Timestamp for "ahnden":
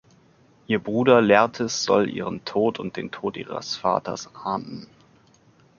4.33-4.87